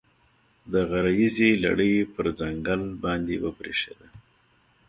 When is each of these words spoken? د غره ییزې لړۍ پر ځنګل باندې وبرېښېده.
د 0.71 0.73
غره 0.89 1.13
ییزې 1.19 1.49
لړۍ 1.63 1.93
پر 2.15 2.25
ځنګل 2.39 2.81
باندې 3.03 3.35
وبرېښېده. 3.43 4.07